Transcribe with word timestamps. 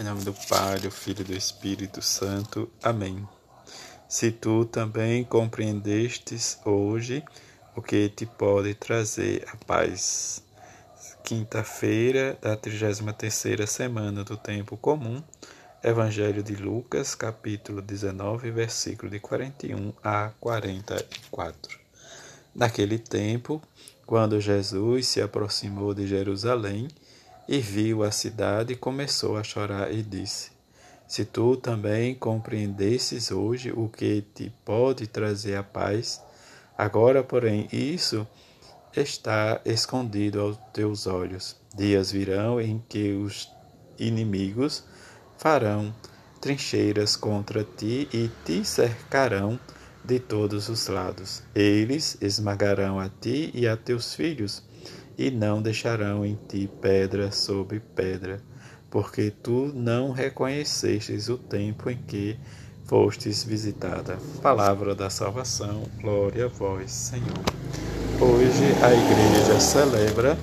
Em 0.00 0.02
nome 0.02 0.24
do 0.24 0.32
Pai, 0.32 0.78
do 0.78 0.90
Filho 0.90 1.20
e 1.20 1.24
do 1.24 1.36
Espírito 1.36 2.00
Santo. 2.00 2.70
Amém. 2.82 3.28
Se 4.08 4.32
tu 4.32 4.64
também 4.64 5.22
compreendestes 5.22 6.58
hoje 6.64 7.22
o 7.76 7.82
que 7.82 8.08
te 8.08 8.24
pode 8.24 8.72
trazer 8.72 9.46
a 9.52 9.56
paz. 9.66 10.42
Quinta-feira 11.22 12.38
da 12.40 12.56
33ª 12.56 13.66
semana 13.66 14.24
do 14.24 14.38
tempo 14.38 14.74
comum. 14.74 15.22
Evangelho 15.84 16.42
de 16.42 16.56
Lucas, 16.56 17.14
capítulo 17.14 17.82
19, 17.82 18.50
versículo 18.52 19.10
de 19.10 19.20
41 19.20 19.92
a 20.02 20.30
44. 20.40 21.78
Naquele 22.54 22.98
tempo, 22.98 23.60
quando 24.06 24.40
Jesus 24.40 25.08
se 25.08 25.20
aproximou 25.20 25.92
de 25.92 26.06
Jerusalém, 26.06 26.88
e 27.50 27.58
viu 27.58 28.04
a 28.04 28.12
cidade, 28.12 28.76
começou 28.76 29.36
a 29.36 29.42
chorar 29.42 29.92
e 29.92 30.04
disse: 30.04 30.52
Se 31.08 31.24
tu 31.24 31.56
também 31.56 32.14
compreendesses 32.14 33.32
hoje 33.32 33.72
o 33.72 33.88
que 33.88 34.22
te 34.32 34.52
pode 34.64 35.08
trazer 35.08 35.56
a 35.56 35.62
paz, 35.64 36.22
agora, 36.78 37.24
porém, 37.24 37.66
isso 37.72 38.24
está 38.96 39.60
escondido 39.64 40.40
aos 40.40 40.56
teus 40.72 41.08
olhos. 41.08 41.56
Dias 41.76 42.12
virão 42.12 42.60
em 42.60 42.80
que 42.88 43.14
os 43.14 43.50
inimigos 43.98 44.84
farão 45.36 45.92
trincheiras 46.40 47.16
contra 47.16 47.64
ti 47.64 48.08
e 48.12 48.30
te 48.44 48.64
cercarão 48.64 49.58
de 50.04 50.20
todos 50.20 50.68
os 50.68 50.86
lados. 50.86 51.42
Eles 51.52 52.16
esmagarão 52.20 53.00
a 53.00 53.08
ti 53.08 53.50
e 53.52 53.66
a 53.66 53.76
teus 53.76 54.14
filhos 54.14 54.62
e 55.16 55.30
não 55.30 55.60
deixarão 55.60 56.24
em 56.24 56.38
ti 56.48 56.68
pedra 56.80 57.30
sobre 57.30 57.80
pedra, 57.80 58.40
porque 58.90 59.30
tu 59.30 59.70
não 59.74 60.12
reconhecestes 60.12 61.28
o 61.28 61.38
tempo 61.38 61.90
em 61.90 61.96
que 61.96 62.38
fostes 62.84 63.44
visitada. 63.44 64.18
Palavra 64.42 64.94
da 64.94 65.08
salvação, 65.08 65.84
glória 66.00 66.46
a 66.46 66.48
vós, 66.48 66.90
Senhor. 66.90 67.38
Hoje 68.20 68.64
a 68.82 68.92
igreja 68.92 69.60
celebra 69.60 70.36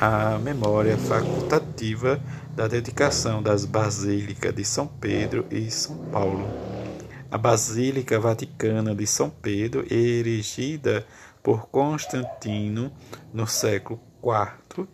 a 0.00 0.38
memória 0.38 0.96
facultativa 0.96 2.20
da 2.54 2.68
dedicação 2.68 3.42
das 3.42 3.64
basílicas 3.64 4.54
de 4.54 4.64
São 4.64 4.86
Pedro 4.86 5.44
e 5.50 5.70
São 5.70 5.96
Paulo. 6.12 6.48
A 7.30 7.36
Basílica 7.36 8.18
Vaticana 8.18 8.94
de 8.94 9.06
São 9.06 9.28
Pedro, 9.28 9.84
erigida 9.92 11.04
por 11.42 11.68
Constantino 11.68 12.92
no 13.32 13.46
século 13.46 14.00
IV 14.22 14.86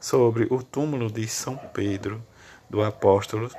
sobre 0.00 0.46
o 0.50 0.62
túmulo 0.62 1.10
de 1.10 1.26
São 1.28 1.56
Pedro 1.56 2.22
do 2.68 2.82
Apóstolo, 2.82 3.50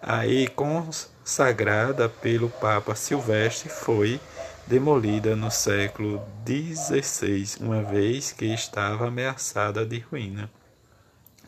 aí 0.00 0.48
consagrada 0.48 2.08
pelo 2.08 2.48
Papa 2.48 2.94
Silvestre, 2.94 3.68
foi 3.68 4.20
demolida 4.66 5.36
no 5.36 5.50
século 5.50 6.22
XVI, 6.46 7.56
uma 7.60 7.82
vez 7.82 8.32
que 8.32 8.46
estava 8.46 9.08
ameaçada 9.08 9.84
de 9.84 9.98
ruína. 9.98 10.50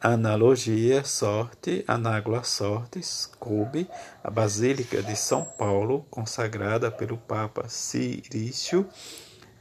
Analogia, 0.02 1.06
sorte, 1.06 1.86
anágua 1.88 2.44
sortes, 2.44 3.32
coube, 3.40 3.88
a 4.24 4.32
Basílica 4.32 5.03
de 5.03 5.16
São 5.16 5.46
Paulo, 5.46 6.08
consagrada 6.09 6.90
pelo 6.90 7.18
Papa 7.18 7.70
Cirício 7.70 8.90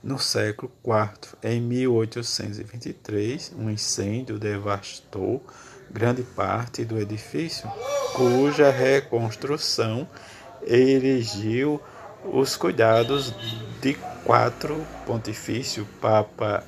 no 0.02 0.18
século 0.18 0.70
IV. 0.84 1.36
Em 1.42 1.60
1823, 1.60 3.52
um 3.58 3.70
incêndio 3.70 4.38
devastou 4.38 5.44
grande 5.90 6.22
parte 6.22 6.84
do 6.84 6.98
edifício, 6.98 7.70
cuja 8.14 8.70
reconstrução 8.70 10.06
erigiu 10.66 11.80
os 12.24 12.56
cuidados 12.56 13.34
de 13.80 13.94
quatro 14.24 14.84
pontifício 15.06 15.86
Papa 16.00 16.64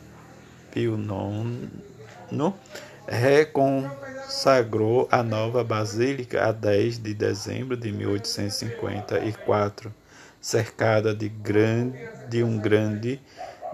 Pio 0.72 0.96
IX 0.96 1.68
reconsagrou 3.06 5.06
a 5.10 5.22
nova 5.22 5.62
basílica 5.62 6.48
a 6.48 6.52
10 6.52 6.98
de 6.98 7.12
dezembro 7.14 7.76
de 7.76 7.92
1854, 7.92 9.94
cercada 10.42 11.14
de, 11.14 11.28
grande, 11.28 11.98
de 12.28 12.42
um 12.42 12.58
grande 12.58 13.18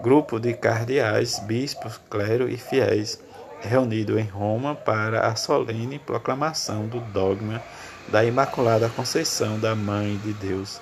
grupo 0.01 0.39
de 0.39 0.53
cardeais, 0.53 1.39
bispos, 1.39 1.99
clero 2.09 2.47
e 2.47 2.55
fiéis 2.55 3.19
reunido 3.61 4.17
em 4.17 4.23
Roma 4.23 4.75
para 4.75 5.27
a 5.27 5.35
solene 5.35 5.99
proclamação 5.99 6.87
do 6.87 7.01
dogma 7.01 7.61
da 8.07 8.23
Imaculada 8.23 8.87
Conceição 8.87 9.59
da 9.59 9.75
Mãe 9.75 10.17
de 10.23 10.31
Deus. 10.33 10.79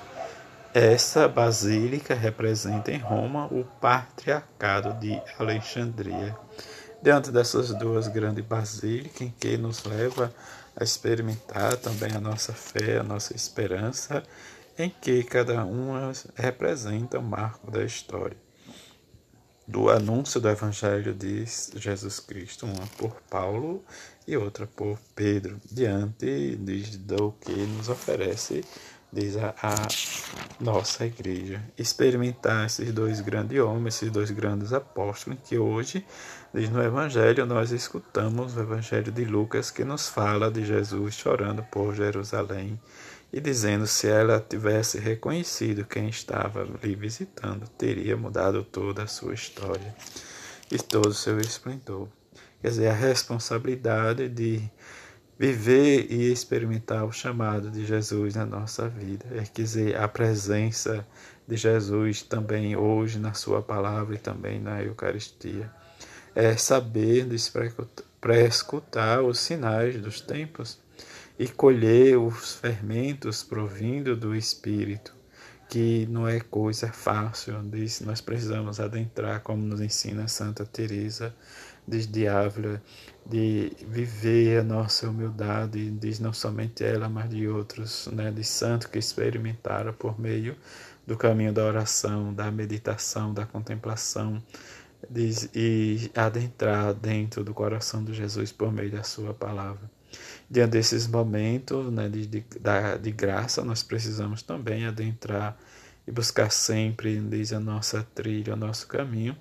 Essa 0.73 1.27
basílica 1.27 2.13
representa 2.13 2.91
em 2.91 2.99
Roma 2.99 3.47
o 3.47 3.63
patriarcado 3.81 4.93
de 4.99 5.19
Alexandria. 5.39 6.37
Diante 7.01 7.31
dessas 7.31 7.73
duas 7.73 8.07
grandes 8.07 8.45
basílicas, 8.45 9.21
em 9.21 9.33
que 9.39 9.57
nos 9.57 9.83
leva 9.83 10.31
a 10.75 10.83
experimentar 10.83 11.75
também 11.77 12.11
a 12.15 12.19
nossa 12.19 12.53
fé, 12.53 12.99
a 12.99 13.03
nossa 13.03 13.35
esperança, 13.35 14.21
em 14.77 14.89
que 14.89 15.23
cada 15.23 15.65
uma 15.65 16.11
representa 16.35 17.19
um 17.19 17.23
marco 17.23 17.71
da 17.71 17.83
história 17.83 18.37
do 19.67 19.89
anúncio 19.89 20.39
do 20.39 20.47
Evangelho 20.47 21.13
de 21.13 21.43
Jesus 21.75 22.21
Cristo, 22.21 22.65
uma 22.65 22.87
por 22.97 23.21
Paulo 23.29 23.83
e 24.25 24.37
outra 24.37 24.65
por 24.65 24.97
Pedro, 25.13 25.59
diante 25.69 26.55
do 26.99 27.33
que 27.41 27.51
nos 27.51 27.89
oferece, 27.89 28.63
diz 29.11 29.35
a, 29.35 29.53
a 29.61 29.75
nossa 30.57 31.05
igreja. 31.05 31.61
Experimentar 31.77 32.65
esses 32.65 32.93
dois 32.93 33.19
grandes 33.19 33.59
homens, 33.59 33.95
esses 33.95 34.09
dois 34.09 34.31
grandes 34.31 34.71
apóstolos, 34.71 35.39
que 35.43 35.57
hoje, 35.57 36.05
diz 36.53 36.69
no 36.69 36.81
Evangelho, 36.81 37.45
nós 37.45 37.71
escutamos 37.71 38.55
o 38.55 38.61
Evangelho 38.61 39.11
de 39.11 39.25
Lucas, 39.25 39.69
que 39.69 39.83
nos 39.83 40.07
fala 40.07 40.49
de 40.49 40.65
Jesus 40.65 41.15
chorando 41.15 41.61
por 41.63 41.93
Jerusalém 41.93 42.79
e 43.31 43.41
dizendo 43.41 43.85
se 43.85 44.07
ela 44.07 44.39
tivesse 44.39 44.99
reconhecido 44.99 45.85
quem 45.85 46.09
estava 46.09 46.63
lhe 46.83 46.95
visitando, 46.95 47.67
teria 47.77 48.15
mudado 48.15 48.63
toda 48.63 49.03
a 49.03 49.07
sua 49.07 49.33
história 49.33 49.95
e 50.71 50.77
todo 50.77 51.07
o 51.07 51.13
seu 51.13 51.39
esplendor. 51.39 52.07
Quer 52.61 52.69
dizer, 52.69 52.87
a 52.87 52.93
responsabilidade 52.93 54.29
de 54.29 54.69
viver 55.37 56.11
e 56.11 56.31
experimentar 56.31 57.05
o 57.05 57.11
chamado 57.11 57.69
de 57.69 57.85
Jesus 57.85 58.35
na 58.35 58.45
nossa 58.45 58.89
vida. 58.89 59.25
É 59.31 59.43
quer 59.43 59.61
dizer, 59.61 59.95
a 59.97 60.07
presença 60.07 61.05
de 61.47 61.55
Jesus 61.55 62.23
também 62.23 62.75
hoje 62.75 63.19
na 63.19 63.33
sua 63.33 63.61
palavra 63.61 64.15
e 64.15 64.17
também 64.17 64.59
na 64.59 64.81
Eucaristia. 64.81 65.71
É 66.33 66.55
saber 66.57 67.27
escutar 68.45 69.21
os 69.21 69.39
sinais 69.39 69.99
dos 70.01 70.21
tempos 70.21 70.79
e 71.39 71.47
colher 71.47 72.17
os 72.17 72.55
fermentos 72.55 73.43
provindo 73.43 74.15
do 74.15 74.35
Espírito, 74.35 75.15
que 75.69 76.07
não 76.07 76.27
é 76.27 76.39
coisa 76.39 76.91
fácil, 76.91 77.61
diz, 77.63 78.01
nós 78.01 78.21
precisamos 78.21 78.79
adentrar, 78.79 79.41
como 79.41 79.63
nos 79.63 79.81
ensina 79.81 80.27
Santa 80.27 80.65
Teresa 80.65 81.35
de 81.87 82.27
Ávila, 82.27 82.81
de 83.25 83.71
viver 83.87 84.59
a 84.59 84.63
nossa 84.63 85.09
humildade, 85.09 85.91
diz 85.91 86.19
não 86.19 86.33
somente 86.33 86.83
ela, 86.83 87.07
mas 87.07 87.29
de 87.29 87.47
outros, 87.47 88.07
né, 88.07 88.31
de 88.31 88.43
santos 88.43 88.87
que 88.87 88.99
experimentaram 88.99 89.93
por 89.93 90.19
meio 90.19 90.55
do 91.05 91.15
caminho 91.15 91.53
da 91.53 91.63
oração, 91.63 92.33
da 92.33 92.51
meditação, 92.51 93.33
da 93.33 93.45
contemplação, 93.45 94.43
diz, 95.09 95.49
e 95.55 96.11
adentrar 96.13 96.93
dentro 96.93 97.43
do 97.43 97.53
coração 97.53 98.03
de 98.03 98.13
Jesus 98.13 98.51
por 98.51 98.71
meio 98.71 98.91
da 98.91 99.03
sua 99.03 99.33
palavra. 99.33 99.96
Diante 100.49 100.71
desses 100.71 101.07
momentos 101.07 101.91
né, 101.91 102.07
de, 102.07 102.25
de, 102.25 102.43
de 103.01 103.11
graça, 103.11 103.63
nós 103.63 103.83
precisamos 103.83 104.41
também 104.41 104.85
adentrar 104.85 105.57
e 106.07 106.11
buscar 106.11 106.51
sempre, 106.51 107.19
diz 107.19 107.51
a 107.51 107.59
nossa 107.59 108.01
trilha, 108.15 108.53
o 108.53 108.57
nosso 108.57 108.87
caminho, 108.87 109.37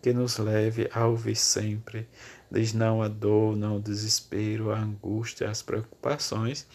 que 0.00 0.12
nos 0.12 0.38
leve 0.38 0.88
a 0.92 1.06
ouvir 1.06 1.36
sempre, 1.36 2.08
diz 2.50 2.72
não 2.72 3.02
a 3.02 3.08
dor, 3.08 3.56
não 3.56 3.76
o 3.76 3.80
desespero, 3.80 4.70
a 4.70 4.78
angústia, 4.78 5.50
as 5.50 5.62
preocupações, 5.62 6.66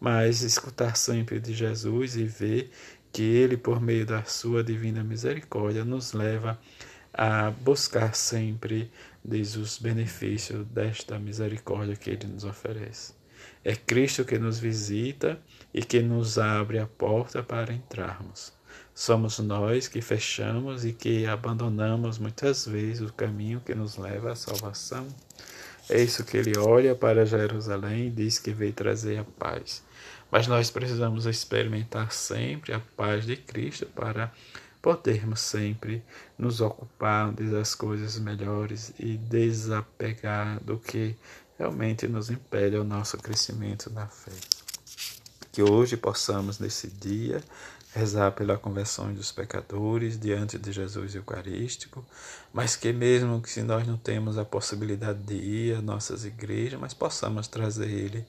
mas 0.00 0.42
escutar 0.42 0.96
sempre 0.96 1.40
de 1.40 1.54
Jesus 1.54 2.14
e 2.16 2.24
ver 2.24 2.70
que 3.10 3.22
Ele, 3.22 3.56
por 3.56 3.80
meio 3.80 4.04
da 4.04 4.24
Sua 4.24 4.62
divina 4.62 5.02
misericórdia, 5.02 5.84
nos 5.84 6.12
leva 6.12 6.58
a 7.12 7.50
buscar 7.50 8.14
sempre 8.14 8.90
diz 9.24 9.56
os 9.56 9.78
benefícios 9.78 10.66
desta 10.66 11.18
misericórdia 11.18 11.96
que 11.96 12.10
Ele 12.10 12.26
nos 12.26 12.44
oferece. 12.44 13.14
É 13.64 13.74
Cristo 13.74 14.24
que 14.24 14.38
nos 14.38 14.58
visita 14.58 15.40
e 15.72 15.82
que 15.82 16.00
nos 16.00 16.38
abre 16.38 16.78
a 16.78 16.86
porta 16.86 17.42
para 17.42 17.72
entrarmos. 17.72 18.52
Somos 18.94 19.38
nós 19.38 19.88
que 19.88 20.00
fechamos 20.00 20.84
e 20.84 20.92
que 20.92 21.26
abandonamos 21.26 22.18
muitas 22.18 22.66
vezes 22.66 23.08
o 23.08 23.12
caminho 23.12 23.60
que 23.60 23.74
nos 23.74 23.96
leva 23.96 24.32
à 24.32 24.36
salvação. 24.36 25.06
É 25.88 26.00
isso 26.00 26.24
que 26.24 26.36
ele 26.36 26.56
olha 26.58 26.94
para 26.94 27.26
Jerusalém 27.26 28.06
e 28.06 28.10
diz 28.10 28.38
que 28.38 28.52
veio 28.52 28.72
trazer 28.72 29.18
a 29.18 29.24
paz. 29.24 29.82
Mas 30.30 30.46
nós 30.46 30.70
precisamos 30.70 31.26
experimentar 31.26 32.12
sempre 32.12 32.72
a 32.72 32.80
paz 32.96 33.26
de 33.26 33.36
Cristo 33.36 33.86
para 33.86 34.32
podermos 34.84 35.40
sempre 35.40 36.04
nos 36.36 36.60
ocupar 36.60 37.32
das 37.32 37.74
coisas 37.74 38.18
melhores 38.18 38.92
e 38.98 39.16
desapegar 39.16 40.62
do 40.62 40.76
que 40.78 41.16
realmente 41.58 42.06
nos 42.06 42.28
impede 42.28 42.76
o 42.76 42.84
nosso 42.84 43.16
crescimento 43.16 43.88
na 43.88 44.06
fé. 44.06 44.30
Que 45.50 45.62
hoje 45.62 45.96
possamos, 45.96 46.58
nesse 46.58 46.88
dia, 46.88 47.42
rezar 47.94 48.32
pela 48.32 48.58
conversão 48.58 49.10
dos 49.14 49.32
pecadores 49.32 50.18
diante 50.18 50.58
de 50.58 50.70
Jesus 50.70 51.14
Eucarístico, 51.14 52.04
mas 52.52 52.76
que 52.76 52.92
mesmo 52.92 53.40
que 53.40 53.48
se 53.48 53.62
nós 53.62 53.86
não 53.86 53.96
temos 53.96 54.36
a 54.36 54.44
possibilidade 54.44 55.20
de 55.20 55.34
ir 55.34 55.76
às 55.76 55.82
nossas 55.82 56.26
igrejas, 56.26 56.78
mas 56.78 56.92
possamos 56.92 57.48
trazer 57.48 57.88
Ele 57.88 58.26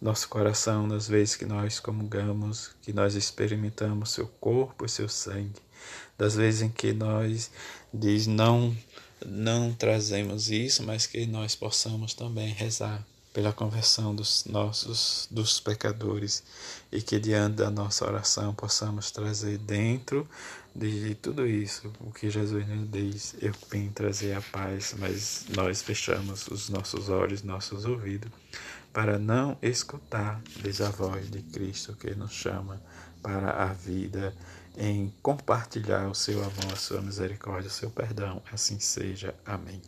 nosso 0.00 0.26
coração 0.28 0.86
nas 0.86 1.06
vezes 1.06 1.36
que 1.36 1.44
nós 1.44 1.78
comungamos, 1.78 2.70
que 2.80 2.94
nós 2.94 3.14
experimentamos 3.14 4.12
seu 4.12 4.26
corpo 4.40 4.86
e 4.86 4.88
seu 4.88 5.08
sangue, 5.08 5.67
das 6.16 6.34
vezes 6.34 6.62
em 6.62 6.68
que 6.68 6.92
nós 6.92 7.50
diz 7.92 8.26
não 8.26 8.76
não 9.26 9.72
trazemos 9.72 10.50
isso, 10.50 10.84
mas 10.84 11.06
que 11.06 11.26
nós 11.26 11.54
possamos 11.54 12.14
também 12.14 12.52
rezar 12.52 13.04
pela 13.32 13.52
conversão 13.52 14.14
dos 14.14 14.44
nossos 14.46 15.28
dos 15.30 15.60
pecadores 15.60 16.42
e 16.90 17.00
que 17.00 17.18
diante 17.18 17.56
da 17.56 17.70
nossa 17.70 18.04
oração 18.06 18.54
possamos 18.54 19.10
trazer 19.10 19.58
dentro 19.58 20.28
de 20.74 21.14
tudo 21.16 21.46
isso 21.46 21.92
o 22.00 22.10
que 22.10 22.30
Jesus 22.30 22.66
nos 22.66 22.90
diz. 22.90 23.36
Eu 23.40 23.52
vim 23.70 23.90
trazer 23.90 24.34
a 24.34 24.40
paz 24.40 24.94
mas 24.98 25.44
nós 25.54 25.82
fechamos 25.82 26.48
os 26.48 26.68
nossos 26.68 27.08
olhos 27.08 27.42
nossos 27.42 27.84
ouvidos 27.84 28.30
para 28.92 29.18
não 29.18 29.56
escutar 29.60 30.40
diz 30.62 30.80
a 30.80 30.90
voz 30.90 31.30
de 31.30 31.42
Cristo 31.42 31.94
que 31.94 32.14
nos 32.14 32.32
chama 32.32 32.80
para 33.22 33.64
a 33.64 33.66
vida 33.66 34.34
em 34.78 35.12
compartilhar 35.22 36.08
o 36.08 36.14
seu 36.14 36.38
amor 36.38 36.72
a 36.72 36.76
sua 36.76 37.02
misericórdia 37.02 37.68
o 37.68 37.72
seu 37.72 37.90
perdão. 37.90 38.40
Assim 38.50 38.78
seja. 38.78 39.34
Amém 39.44 39.82